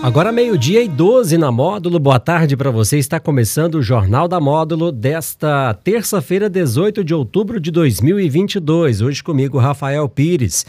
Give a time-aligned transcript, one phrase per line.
[0.00, 1.98] Agora meio-dia e 12 na Módulo.
[1.98, 2.98] Boa tarde para você.
[2.98, 9.00] Está começando o Jornal da Módulo desta terça-feira, 18 de outubro de 2022.
[9.00, 10.64] Hoje comigo, Rafael Pires.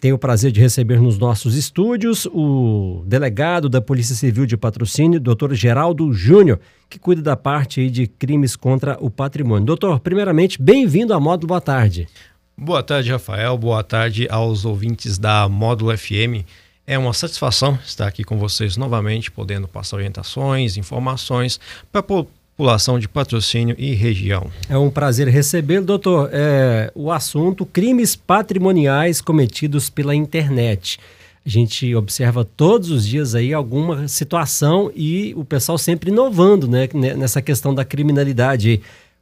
[0.00, 5.20] Tenho o prazer de receber nos nossos estúdios o delegado da Polícia Civil de Patrocínio,
[5.20, 6.58] doutor Geraldo Júnior,
[6.88, 9.66] que cuida da parte de crimes contra o patrimônio.
[9.66, 11.48] Doutor, primeiramente, bem-vindo à Módulo.
[11.48, 12.08] Boa tarde.
[12.56, 13.58] Boa tarde, Rafael.
[13.58, 16.46] Boa tarde aos ouvintes da Módulo FM.
[16.86, 21.60] É uma satisfação estar aqui com vocês novamente, podendo passar orientações, informações
[21.92, 24.50] para a população de patrocínio e região.
[24.68, 26.30] É um prazer recebê-lo, doutor.
[26.32, 30.98] É, o assunto crimes patrimoniais cometidos pela internet.
[31.44, 36.88] A gente observa todos os dias aí alguma situação e o pessoal sempre inovando né,
[36.92, 38.80] nessa questão da criminalidade.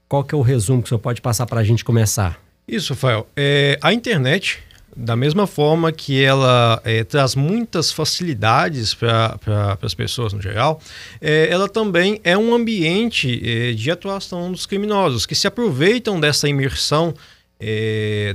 [0.09, 2.41] Qual que é o resumo que o senhor pode passar para a gente começar?
[2.67, 3.27] Isso, Rafael.
[3.37, 4.59] É, a internet
[4.97, 10.81] da mesma forma que ela é, traz muitas facilidades para pra, as pessoas no geral,
[11.21, 16.49] é, ela também é um ambiente é, de atuação dos criminosos que se aproveitam dessa
[16.49, 17.15] imersão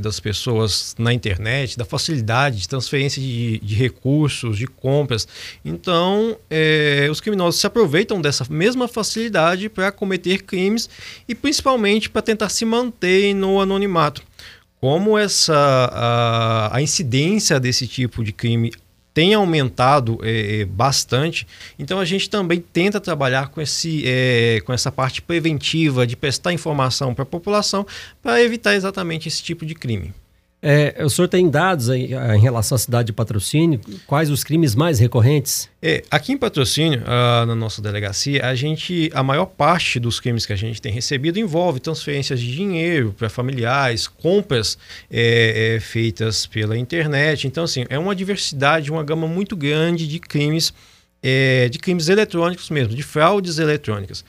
[0.01, 5.25] das pessoas na internet, da facilidade de transferência de, de recursos, de compras.
[5.63, 10.89] Então, é, os criminosos se aproveitam dessa mesma facilidade para cometer crimes
[11.25, 14.21] e principalmente para tentar se manter no anonimato
[14.83, 15.55] como essa
[15.93, 18.69] a, a incidência desse tipo de crime
[19.13, 21.47] tem aumentado é, bastante,
[21.79, 26.51] então a gente também tenta trabalhar com, esse, é, com essa parte preventiva de prestar
[26.51, 27.87] informação para a população
[28.21, 30.13] para evitar exatamente esse tipo de crime.
[30.65, 33.81] É, o senhor tem dados aí, em relação à cidade de patrocínio?
[34.07, 35.69] Quais os crimes mais recorrentes?
[35.81, 40.45] É, aqui em patrocínio, uh, na nossa delegacia, a gente, a maior parte dos crimes
[40.45, 44.77] que a gente tem recebido envolve transferências de dinheiro para familiares, compras
[45.11, 47.45] é, é, feitas pela internet.
[47.45, 50.73] Então, assim, é uma diversidade, uma gama muito grande de crimes,
[51.21, 54.23] é, de crimes eletrônicos mesmo, de fraudes eletrônicas.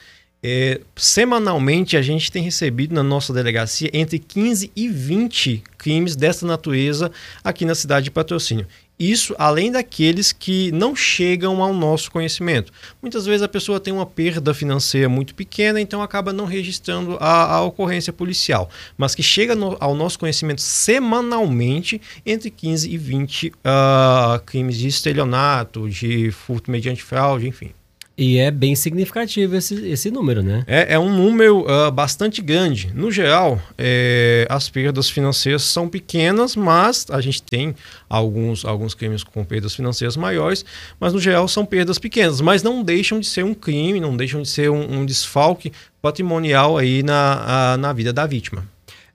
[0.47, 6.47] É, semanalmente a gente tem recebido na nossa delegacia entre 15 e 20 crimes dessa
[6.47, 7.11] natureza
[7.43, 8.67] aqui na cidade de patrocínio.
[8.99, 12.71] Isso além daqueles que não chegam ao nosso conhecimento.
[13.01, 17.55] Muitas vezes a pessoa tem uma perda financeira muito pequena, então acaba não registrando a,
[17.55, 18.69] a ocorrência policial,
[18.99, 24.77] mas que chega no, ao nosso conhecimento semanalmente entre 15 e 20 uh, ah, crimes
[24.77, 27.73] de estelionato, de furto mediante fraude, enfim.
[28.17, 30.63] E é bem significativo esse, esse número, né?
[30.69, 32.93] É, é um número uh, bastante grande.
[32.95, 37.75] No geral, é, as perdas financeiras são pequenas, mas a gente tem
[38.09, 40.65] alguns, alguns crimes com perdas financeiras maiores,
[41.01, 42.41] mas no geral são perdas pequenas.
[42.41, 46.79] Mas não deixam de ser um crime, não deixam de ser um, um desfalque patrimonial
[46.79, 48.65] aí na, a, na vida da vítima.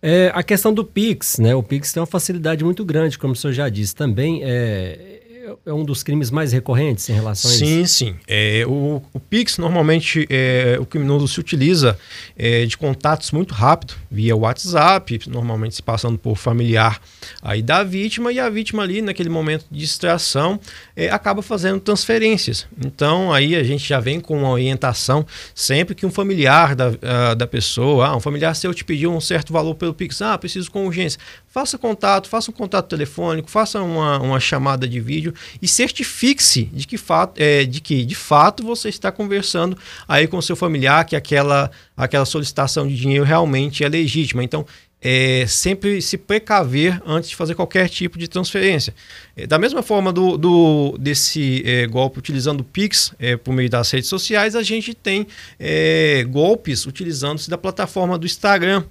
[0.01, 1.55] É, a questão do Pix, né?
[1.55, 3.95] O Pix tem uma facilidade muito grande, como o senhor já disse.
[3.95, 5.21] Também é,
[5.65, 7.93] é um dos crimes mais recorrentes em relação sim, a isso?
[7.93, 8.15] Sim, sim.
[8.27, 11.97] É, o, o Pix, normalmente, é, o criminoso se utiliza
[12.37, 17.01] é, de contatos muito rápido, via WhatsApp, normalmente se passando por familiar
[17.41, 20.59] aí da vítima, e a vítima ali, naquele momento de distração,
[20.95, 22.67] é, acaba fazendo transferências.
[22.85, 25.25] Então, aí a gente já vem com uma orientação,
[25.55, 29.21] sempre que um familiar da, uh, da pessoa, ah, um familiar seu te pediu um
[29.21, 33.81] certo valor pelo Pix, ah, preciso com urgência, faça contato, faça um contato telefônico, faça
[33.81, 38.63] uma, uma chamada de vídeo e certifique-se de que, fato, é, de que de fato
[38.63, 39.77] você está conversando
[40.07, 44.43] aí com seu familiar que aquela, aquela solicitação de dinheiro realmente é legítima.
[44.43, 44.65] Então,
[45.01, 48.93] é, sempre se precaver antes de fazer qualquer tipo de transferência.
[49.35, 53.69] É, da mesma forma do, do desse é, golpe utilizando o Pix é, por meio
[53.69, 55.25] das redes sociais, a gente tem
[55.57, 58.83] é, golpes utilizando-se da plataforma do Instagram.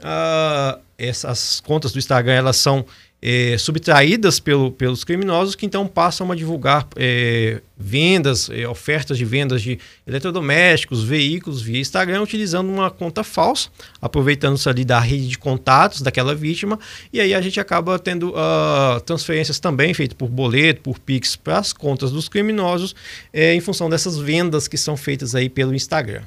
[0.00, 2.84] Ah, essas contas do Instagram elas são
[3.20, 9.24] é, subtraídas pelo, pelos criminosos que então passam a divulgar é, vendas, é, ofertas de
[9.24, 13.68] vendas de eletrodomésticos, veículos via Instagram, utilizando uma conta falsa,
[14.00, 16.78] aproveitando-se ali da rede de contatos daquela vítima,
[17.12, 21.58] e aí a gente acaba tendo uh, transferências também feitas por boleto, por Pix para
[21.58, 22.94] as contas dos criminosos,
[23.32, 26.22] em função dessas vendas que são feitas aí pelo Instagram.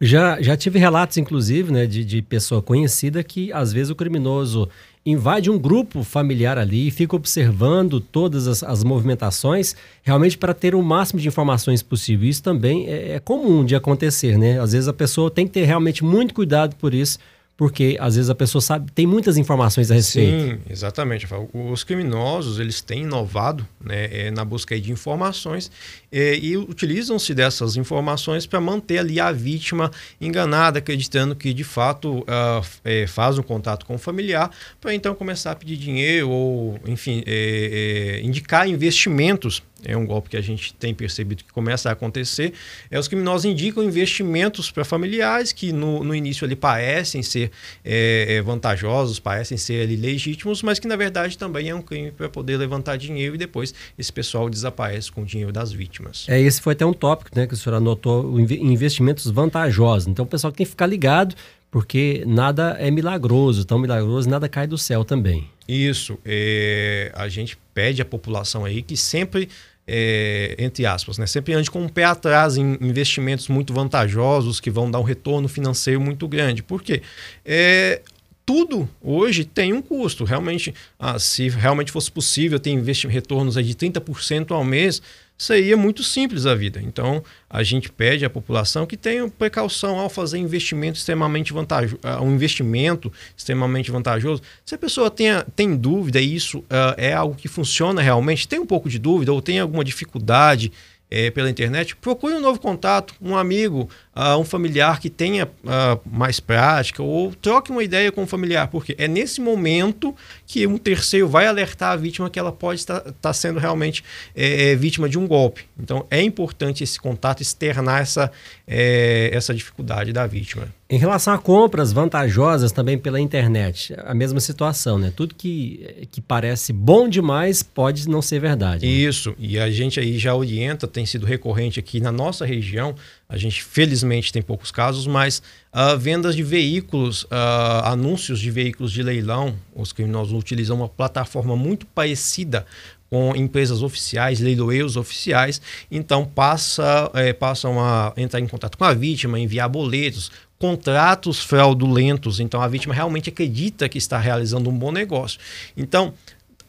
[0.00, 4.68] Já, já tive relatos, inclusive, né, de, de pessoa conhecida que às vezes o criminoso
[5.06, 10.74] invade um grupo familiar ali e fica observando todas as, as movimentações, realmente para ter
[10.74, 12.28] o máximo de informações possível.
[12.28, 14.58] Isso também é, é comum de acontecer, né?
[14.58, 17.18] Às vezes a pessoa tem que ter realmente muito cuidado por isso,
[17.56, 20.44] porque às vezes a pessoa sabe, tem muitas informações a respeito.
[20.44, 21.26] Sim, exatamente.
[21.52, 25.70] Os criminosos eles têm inovado né, é, na busca de informações
[26.10, 29.90] é, e utilizam-se dessas informações para manter ali a vítima
[30.20, 34.50] enganada, acreditando que de fato uh, é, faz um contato com o familiar,
[34.80, 40.30] para então começar a pedir dinheiro ou, enfim, é, é, indicar investimentos é um golpe
[40.30, 42.52] que a gente tem percebido que começa a acontecer,
[42.90, 47.50] é os criminosos indicam investimentos para familiares que no, no início ali parecem ser
[47.84, 52.10] é, é, vantajosos, parecem ser ali legítimos, mas que na verdade também é um crime
[52.10, 56.26] para poder levantar dinheiro e depois esse pessoal desaparece com o dinheiro das vítimas.
[56.28, 60.08] É, esse foi até um tópico né, que o senhor anotou, investimentos vantajosos.
[60.08, 61.34] Então o pessoal tem que ficar ligado,
[61.70, 65.48] porque nada é milagroso, tão milagroso, nada cai do céu também.
[65.66, 66.18] Isso.
[66.24, 69.48] É, a gente pede à população aí que sempre
[69.86, 71.26] é, entre aspas, né?
[71.26, 75.48] sempre ande com um pé atrás em investimentos muito vantajosos que vão dar um retorno
[75.48, 76.62] financeiro muito grande.
[76.62, 77.02] Por quê?
[77.44, 78.00] É,
[78.46, 80.24] tudo hoje tem um custo.
[80.24, 82.76] Realmente, ah, se realmente fosse possível ter
[83.08, 85.00] retornos de 30% ao mês,
[85.36, 86.80] seria muito simples a vida.
[86.82, 92.22] Então, a gente pede à população que tenha precaução ao fazer investimento extremamente vantajoso, ah,
[92.22, 94.42] um investimento extremamente vantajoso.
[94.64, 98.58] Se a pessoa tenha, tem dúvida e isso uh, é algo que funciona realmente, tem
[98.58, 100.72] um pouco de dúvida ou tem alguma dificuldade
[101.10, 106.00] é, pela internet, procure um novo contato, um amigo, uh, um familiar que tenha uh,
[106.04, 110.14] mais prática, ou troque uma ideia com o um familiar, porque é nesse momento
[110.46, 114.70] que um terceiro vai alertar a vítima que ela pode estar, estar sendo realmente é,
[114.70, 115.64] é, vítima de um golpe.
[115.78, 118.30] Então é importante esse contato externar essa,
[118.66, 120.68] é, essa dificuldade da vítima.
[120.88, 125.12] Em relação a compras vantajosas também pela internet, a mesma situação, né?
[125.16, 128.86] Tudo que, que parece bom demais pode não ser verdade.
[128.86, 128.92] Né?
[128.92, 132.94] Isso, e a gente aí já orienta, tem sido recorrente aqui na nossa região,
[133.34, 135.42] a gente felizmente tem poucos casos, mas
[135.72, 141.56] uh, vendas de veículos, uh, anúncios de veículos de leilão, os criminosos utilizam uma plataforma
[141.56, 142.64] muito parecida
[143.10, 145.60] com empresas oficiais, leiloeiros oficiais,
[145.90, 152.38] então passa, é, passam a entrar em contato com a vítima, enviar boletos, contratos fraudulentos,
[152.38, 155.40] então a vítima realmente acredita que está realizando um bom negócio.
[155.76, 156.14] Então,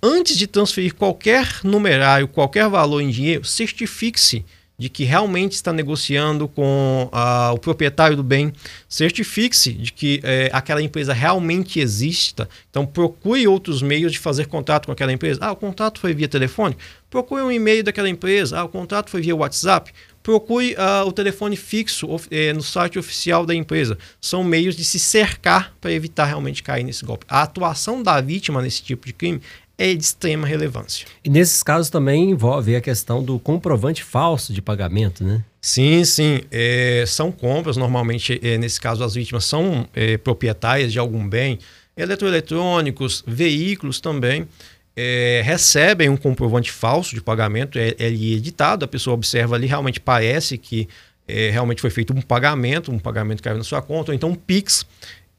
[0.02, 4.44] antes de transferir qualquer numerário, qualquer valor em dinheiro, certifique-se
[4.78, 7.10] de que realmente está negociando com
[7.54, 8.52] o proprietário do bem,
[8.90, 12.50] certifique-se de que eh, aquela empresa realmente exista.
[12.70, 15.40] Então, procure outros meios de fazer contato com aquela empresa.
[15.42, 16.76] Ah, o contato foi via telefone?
[17.10, 18.60] Procure um e-mail daquela empresa.
[18.60, 19.94] Ah, o contato foi via WhatsApp?
[20.22, 23.96] Procure uh, o telefone fixo eh, no site oficial da empresa.
[24.20, 27.28] São meios de se cercar para evitar realmente cair nesse golpe.
[27.30, 29.40] A atuação da vítima nesse tipo de crime
[29.78, 31.08] é de extrema relevância.
[31.24, 35.44] E nesses casos também envolve a questão do comprovante falso de pagamento, né?
[35.62, 36.42] Sim, sim.
[36.52, 41.60] É, são compras, normalmente, é, nesse caso, as vítimas são é, proprietárias de algum bem,
[41.98, 44.48] eletroeletrônicos, veículos também.
[44.96, 50.00] É, recebem um comprovante falso de pagamento, é, é editado, a pessoa observa ali, realmente
[50.00, 50.88] parece que
[51.28, 54.30] é, realmente foi feito um pagamento, um pagamento que caiu na sua conta, ou então
[54.30, 54.86] um PIX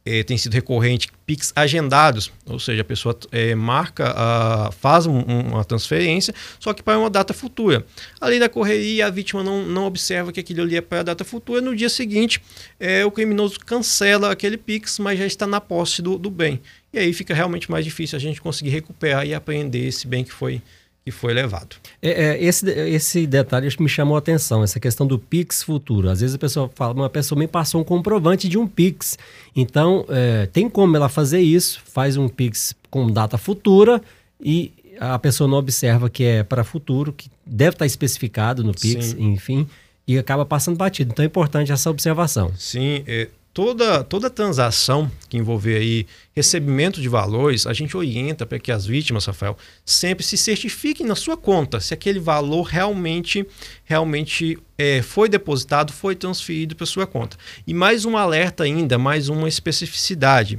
[0.06, 5.18] é, tem sido recorrente PIX agendados, ou seja, a pessoa é, marca, a, faz um,
[5.18, 7.84] uma transferência, só que para uma data futura.
[8.20, 11.24] Além da correria, a vítima não, não observa que aquilo ali é para a data
[11.24, 11.60] futura.
[11.60, 12.40] No dia seguinte,
[12.78, 16.60] é, o criminoso cancela aquele PIX, mas já está na posse do, do bem.
[16.92, 20.32] E aí fica realmente mais difícil a gente conseguir recuperar e apreender esse bem que
[20.32, 20.62] foi
[21.06, 21.76] que foi levado.
[22.02, 26.10] É, é, esse, esse detalhe me chamou a atenção, essa questão do Pix futuro.
[26.10, 29.16] Às vezes a pessoa fala, uma pessoa me passou um comprovante de um Pix.
[29.54, 34.02] Então, é, tem como ela fazer isso, faz um Pix com data futura
[34.42, 39.06] e a pessoa não observa que é para futuro, que deve estar especificado no Pix,
[39.06, 39.32] Sim.
[39.32, 39.68] enfim,
[40.08, 41.12] e acaba passando batido.
[41.12, 42.50] Então é importante essa observação.
[42.58, 48.58] Sim, é, toda, toda transação que envolver aí recebimento de valores, a gente orienta para
[48.58, 53.46] que as vítimas, Rafael, sempre se certifiquem na sua conta se aquele valor realmente,
[53.86, 57.38] realmente é, foi depositado, foi transferido para sua conta.
[57.66, 60.58] E mais um alerta ainda, mais uma especificidade.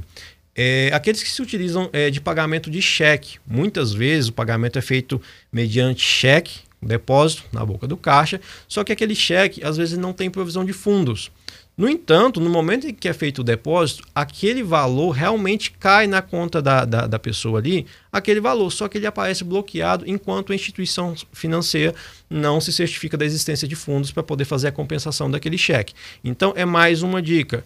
[0.56, 4.82] É, aqueles que se utilizam é, de pagamento de cheque, muitas vezes o pagamento é
[4.82, 10.12] feito mediante cheque, depósito na boca do caixa, só que aquele cheque às vezes não
[10.12, 11.30] tem provisão de fundos.
[11.78, 16.20] No entanto, no momento em que é feito o depósito, aquele valor realmente cai na
[16.20, 20.56] conta da, da, da, pessoa ali, aquele valor, só que ele aparece bloqueado enquanto a
[20.56, 21.94] instituição financeira
[22.28, 25.94] não se certifica da existência de fundos para poder fazer a compensação daquele cheque.
[26.24, 27.64] Então, é mais uma dica.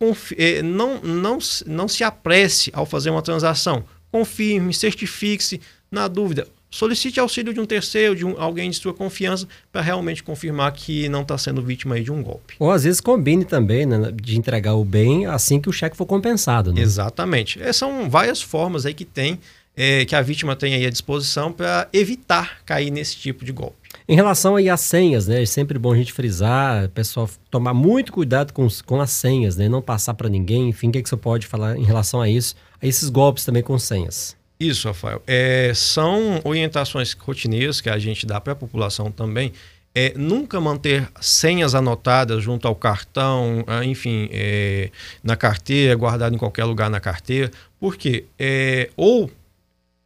[0.00, 3.84] Confi eh, não, não, não se apresse ao fazer uma transação
[4.14, 5.60] confirme, certifique-se.
[5.90, 10.24] Na dúvida, solicite auxílio de um terceiro, de um, alguém de sua confiança, para realmente
[10.24, 12.56] confirmar que não está sendo vítima de um golpe.
[12.58, 16.04] Ou às vezes combine também né, de entregar o bem assim que o cheque for
[16.04, 16.72] compensado.
[16.72, 16.80] Né?
[16.80, 17.62] Exatamente.
[17.62, 19.38] É, são várias formas aí que tem,
[19.76, 23.76] é, que a vítima tem aí à disposição para evitar cair nesse tipo de golpe.
[24.08, 25.42] Em relação aí às senhas, né?
[25.42, 29.68] É sempre bom a gente frisar, pessoal tomar muito cuidado com, com as senhas, né?
[29.68, 30.68] Não passar para ninguém.
[30.68, 32.56] Enfim, o que, é que você pode falar em relação a isso?
[32.82, 34.36] A esses golpes também com senhas.
[34.58, 35.22] Isso, Rafael.
[35.26, 39.52] É, são orientações rotineiras que a gente dá para a população também.
[39.94, 44.90] É, nunca manter senhas anotadas junto ao cartão, ah, enfim, é,
[45.22, 49.30] na carteira, guardado em qualquer lugar na carteira, porque é, ou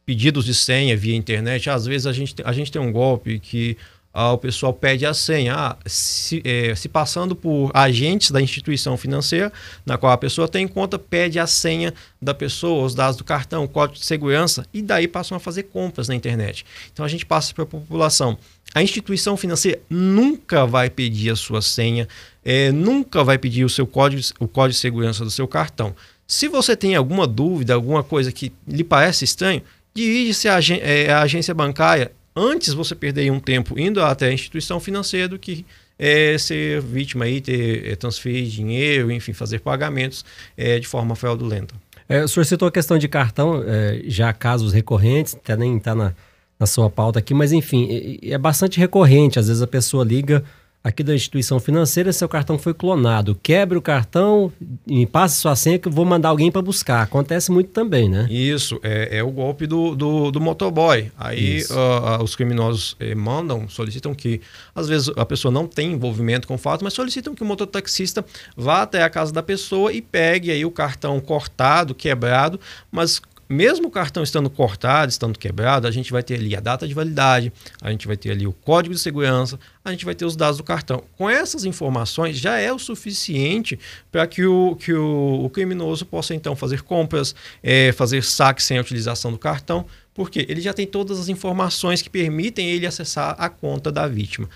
[0.05, 3.77] pedidos de senha via internet, às vezes a gente, a gente tem um golpe que
[4.13, 8.97] ah, o pessoal pede a senha, ah, se, é, se, passando por agentes da instituição
[8.97, 9.53] financeira
[9.85, 13.63] na qual a pessoa tem conta, pede a senha da pessoa, os dados do cartão,
[13.63, 16.65] o código de segurança, e daí passam a fazer compras na internet.
[16.91, 18.37] Então a gente passa para a população.
[18.73, 22.07] A instituição financeira nunca vai pedir a sua senha,
[22.43, 25.95] é, nunca vai pedir o seu código, o código de segurança do seu cartão.
[26.27, 29.61] Se você tem alguma dúvida, alguma coisa que lhe parece estranho,
[29.93, 34.79] dirige-se à, é, à agência bancária antes você perder um tempo indo até a instituição
[34.79, 35.65] financeira do que
[35.97, 40.23] é, ser vítima aí, ter, é, transferir dinheiro, enfim, fazer pagamentos
[40.55, 41.75] é, de forma fraudulenta.
[42.07, 45.93] É, o senhor citou a questão de cartão, é, já casos recorrentes, até nem está
[45.93, 46.13] na,
[46.59, 49.37] na sua pauta aqui, mas enfim, é, é bastante recorrente.
[49.37, 50.43] Às vezes a pessoa liga
[50.83, 53.37] aqui da instituição financeira, seu cartão foi clonado.
[53.43, 54.51] Quebre o cartão
[54.87, 57.01] e passe sua senha que eu vou mandar alguém para buscar.
[57.01, 58.27] Acontece muito também, né?
[58.29, 61.11] Isso, é, é o golpe do, do, do motoboy.
[61.17, 64.41] Aí uh, os criminosos eh, mandam, solicitam que,
[64.73, 68.25] às vezes a pessoa não tem envolvimento com o fato, mas solicitam que o mototaxista
[68.55, 72.59] vá até a casa da pessoa e pegue aí o cartão cortado, quebrado,
[72.89, 76.87] mas mesmo o cartão estando cortado, estando quebrado, a gente vai ter ali a data
[76.87, 77.51] de validade,
[77.81, 80.57] a gente vai ter ali o código de segurança, a gente vai ter os dados
[80.57, 81.03] do cartão.
[81.17, 83.79] Com essas informações já é o suficiente
[84.11, 88.77] para que, o, que o, o, criminoso possa então fazer compras, é, fazer saques sem
[88.77, 93.35] a utilização do cartão, porque ele já tem todas as informações que permitem ele acessar
[93.39, 94.47] a conta da vítima.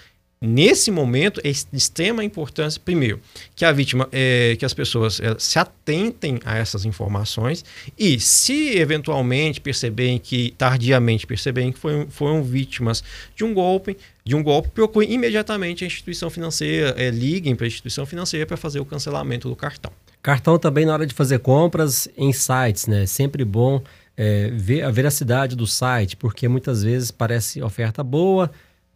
[0.45, 3.21] Nesse momento é de extrema importância, primeiro,
[3.55, 7.63] que a vítima, é, que as pessoas é, se atentem a essas informações
[7.97, 13.01] e, se eventualmente perceberem que, tardiamente perceberem que foram, foram vítimas
[13.33, 13.95] de um golpe,
[14.25, 18.57] de um golpe, procurem imediatamente a instituição financeira, é, liguem para a instituição financeira para
[18.57, 19.93] fazer o cancelamento do cartão.
[20.21, 23.05] Cartão também na hora de fazer compras em sites, né?
[23.05, 23.81] Sempre bom
[24.17, 28.51] é, ver a veracidade do site, porque muitas vezes parece oferta boa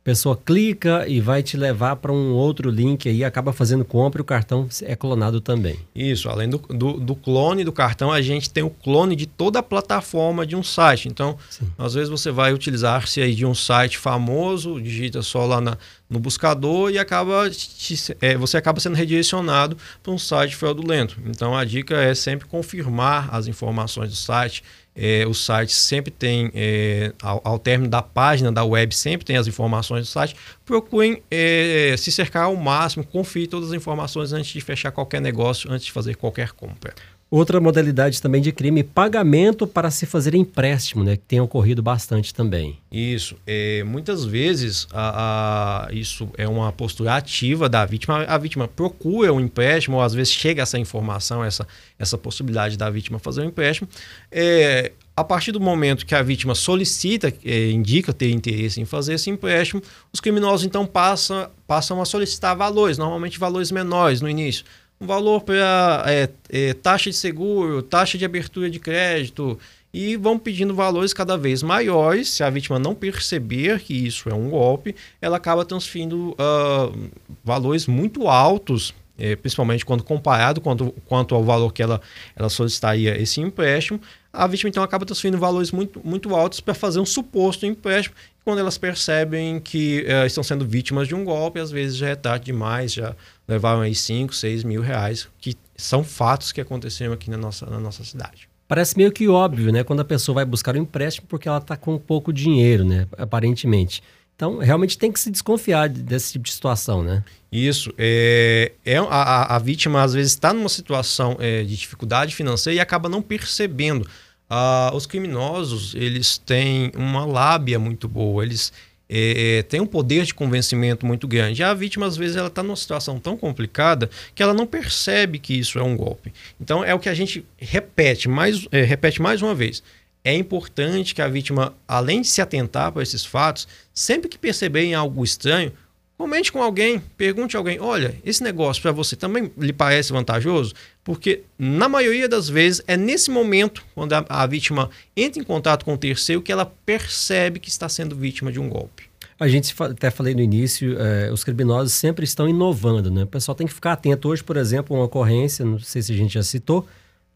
[0.07, 4.23] pessoa clica e vai te levar para um outro link aí, acaba fazendo compra e
[4.23, 5.77] o cartão é clonado também.
[5.93, 9.59] Isso, além do, do, do clone do cartão, a gente tem o clone de toda
[9.59, 11.09] a plataforma de um site.
[11.09, 11.69] Então, Sim.
[11.77, 15.77] às vezes você vai utilizar-se aí de um site famoso, digita só lá na,
[16.09, 21.17] no buscador e acaba te, é, você acaba sendo redirecionado para um site fraudulento.
[21.25, 24.63] Então, a dica é sempre confirmar as informações do site,
[24.97, 29.37] é, o site sempre tem, é, ao, ao, término da página da web, sempre tem
[29.37, 30.35] as informações do site.
[30.65, 35.71] Procurem é, se cercar ao máximo, confie todas as informações antes de fechar qualquer negócio,
[35.71, 36.95] antes de fazer qualquer compra.
[37.29, 41.17] Outra modalidade também de crime, pagamento para se fazer empréstimo, né?
[41.17, 42.79] Que tem ocorrido bastante também.
[42.89, 43.35] Isso.
[43.45, 48.23] É, muitas vezes a, a, isso é uma postura ativa da vítima.
[48.23, 51.67] A vítima procura um empréstimo, ou às vezes chega essa informação, essa,
[51.99, 53.89] essa possibilidade da vítima fazer um empréstimo.
[54.31, 59.15] É, a partir do momento que a vítima solicita, é, indica ter interesse em fazer
[59.15, 59.81] esse empréstimo,
[60.13, 64.63] os criminosos então passam, passam a solicitar valores, normalmente valores menores no início
[64.99, 69.57] um valor para é, é, taxa de seguro, taxa de abertura de crédito
[69.93, 72.29] e vão pedindo valores cada vez maiores.
[72.29, 77.09] Se a vítima não perceber que isso é um golpe, ela acaba transferindo uh,
[77.43, 81.99] valores muito altos, é, principalmente quando comparado quanto, quanto ao valor que ela,
[82.35, 83.99] ela solicitaria esse empréstimo.
[84.31, 88.15] A vítima então acaba transferindo valores muito, muito altos para fazer um suposto empréstimo.
[88.45, 92.15] Quando elas percebem que uh, estão sendo vítimas de um golpe, às vezes já é
[92.15, 93.15] tarde demais, já
[93.47, 97.79] levaram aí 5, 6 mil reais, que são fatos que aconteceram aqui na nossa, na
[97.79, 98.47] nossa cidade.
[98.67, 99.83] Parece meio que óbvio, né?
[99.83, 103.07] Quando a pessoa vai buscar um empréstimo porque ela está com pouco dinheiro, né?
[103.17, 104.03] Aparentemente.
[104.37, 107.23] Então, realmente tem que se desconfiar desse tipo de situação, né?
[107.51, 107.91] Isso.
[107.97, 112.79] É, é a, a vítima, às vezes, está numa situação é, de dificuldade financeira e
[112.79, 114.07] acaba não percebendo.
[114.47, 118.43] Ah, os criminosos, eles têm uma lábia muito boa.
[118.43, 118.71] Eles,
[119.09, 121.63] é, é, tem um poder de convencimento muito grande.
[121.63, 125.57] A vítima, às vezes, ela está numa situação tão complicada que ela não percebe que
[125.57, 126.31] isso é um golpe.
[126.61, 129.81] Então, é o que a gente repete mais, é, repete mais uma vez.
[130.27, 134.83] É importante que a vítima, além de se atentar para esses fatos, sempre que perceber
[134.83, 135.71] em algo estranho,
[136.17, 140.73] comente com alguém, pergunte a alguém: olha, esse negócio para você também lhe parece vantajoso?
[141.01, 145.85] Porque, na maioria das vezes, é nesse momento, quando a, a vítima entra em contato
[145.85, 149.03] com o terceiro, que ela percebe que está sendo vítima de um golpe.
[149.39, 153.23] A gente até falei no início, eh, os criminosos sempre estão inovando, né?
[153.23, 154.27] O pessoal tem que ficar atento.
[154.27, 156.85] Hoje, por exemplo, uma ocorrência, não sei se a gente já citou,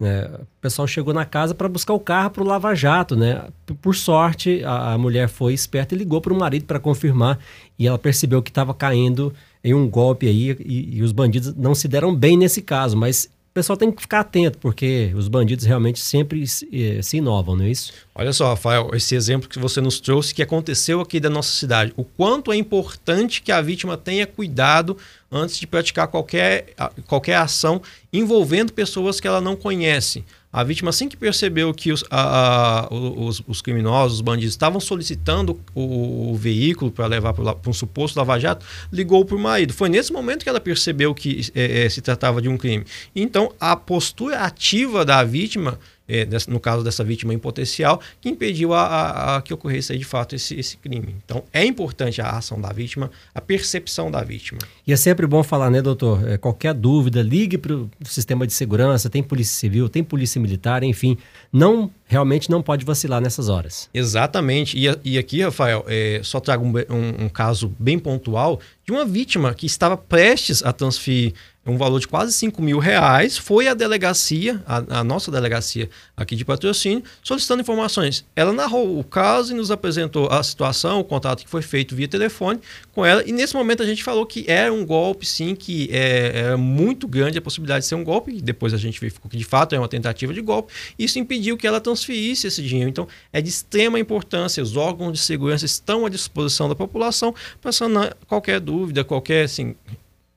[0.02, 0.28] né?
[0.42, 3.44] O pessoal chegou na casa para buscar o carro para o Lava Jato, né?
[3.80, 7.38] Por sorte, a, a mulher foi esperta e ligou para o marido para confirmar
[7.78, 9.32] e ela percebeu que estava caindo
[9.62, 13.30] em um golpe aí e, e os bandidos não se deram bem nesse caso, mas
[13.52, 17.54] o pessoal tem que ficar atento, porque os bandidos realmente sempre se, eh, se inovam,
[17.54, 17.92] não é isso?
[18.14, 21.92] Olha só, Rafael, esse exemplo que você nos trouxe que aconteceu aqui da nossa cidade.
[21.94, 24.96] O quanto é importante que a vítima tenha cuidado
[25.30, 26.72] antes de praticar qualquer,
[27.06, 30.24] qualquer ação envolvendo pessoas que ela não conhece.
[30.52, 34.78] A vítima, assim que percebeu que os, a, a, os, os, criminosos, os bandidos, estavam
[34.78, 39.72] solicitando o, o veículo para levar para um suposto lava-jato, ligou para o marido.
[39.72, 42.84] Foi nesse momento que ela percebeu que é, é, se tratava de um crime.
[43.16, 45.78] Então, a postura ativa da vítima
[46.12, 50.04] é, no caso dessa vítima em potencial, que impediu a, a, a que ocorresse de
[50.04, 51.16] fato esse, esse, crime.
[51.24, 54.58] Então, é importante a ação da vítima, a percepção da vítima.
[54.86, 56.28] E é sempre bom falar, né, doutor?
[56.28, 60.82] É, qualquer dúvida, ligue para o sistema de segurança, tem polícia civil, tem polícia militar,
[60.82, 61.16] enfim.
[61.50, 63.88] Não, realmente não pode vacilar nessas horas.
[63.94, 64.76] Exatamente.
[64.76, 69.04] E, e aqui, Rafael, é, só trago um, um, um caso bem pontual de uma
[69.04, 71.32] vítima que estava prestes a transferir
[71.64, 76.34] um valor de quase 5 mil reais, foi à delegacia, a, a, nossa delegacia aqui
[76.34, 78.24] de patrocínio, solicitando informações.
[78.34, 82.08] Ela narrou o caso e nos apresentou a situação, o contato que foi feito via
[82.08, 82.60] telefone
[82.92, 83.22] com ela.
[83.24, 87.06] E nesse momento a gente falou que era um golpe, sim, que é, é muito
[87.06, 88.32] grande a possibilidade de ser um golpe.
[88.32, 90.72] E depois a gente verificou que de fato é uma tentativa de golpe.
[90.98, 92.90] Isso impediu que ela transferisse esse dinheiro.
[92.90, 94.60] Então é de extrema importância.
[94.60, 99.76] Os órgãos de segurança estão à disposição da população para sanar qualquer dúvida, qualquer, assim,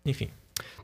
[0.05, 0.29] enfim.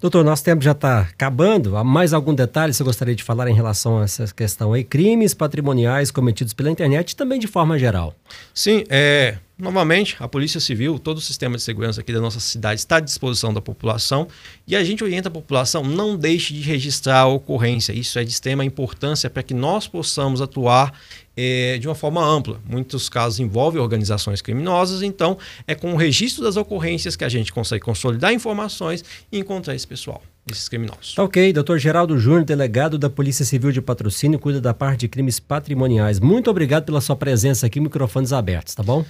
[0.01, 1.77] Doutor, nosso tempo já está acabando.
[1.77, 4.83] Há mais algum detalhe que você gostaria de falar em relação a essa questão aí?
[4.83, 8.15] Crimes patrimoniais cometidos pela internet e também de forma geral.
[8.51, 12.79] Sim, é, novamente, a Polícia Civil, todo o sistema de segurança aqui da nossa cidade
[12.79, 14.27] está à disposição da população
[14.65, 17.93] e a gente orienta a população, não deixe de registrar a ocorrência.
[17.93, 20.99] Isso é de extrema importância para que nós possamos atuar
[21.35, 22.59] é, de uma forma ampla.
[22.65, 27.51] Muitos casos envolvem organizações criminosas, então é com o registro das ocorrências que a gente
[27.53, 31.15] consegue consolidar informações e encontrar esse pessoal, esses criminosos.
[31.15, 35.07] Tá ok, doutor Geraldo Júnior, delegado da Polícia Civil de Patrocínio, cuida da parte de
[35.07, 36.19] crimes patrimoniais.
[36.19, 39.05] Muito obrigado pela sua presença aqui, microfones abertos, tá bom?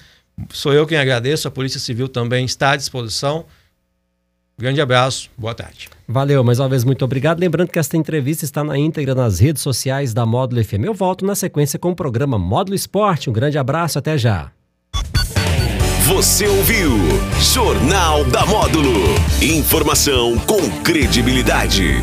[0.50, 3.46] Sou eu quem agradeço, a Polícia Civil também está à disposição.
[4.58, 5.90] Grande abraço, boa tarde.
[6.08, 7.40] Valeu, mais uma vez muito obrigado.
[7.40, 10.86] Lembrando que esta entrevista está na íntegra nas redes sociais da Módulo FM.
[10.86, 13.30] Eu volto na sequência com o programa Módulo Esporte.
[13.30, 14.52] Um grande abraço, até já.
[16.06, 16.92] Você ouviu
[17.40, 18.92] Jornal da Módulo.
[19.42, 22.02] Informação com credibilidade.